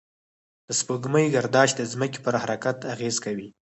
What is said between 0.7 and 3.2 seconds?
سپوږمۍ گردش د ځمکې پر حرکت اغېز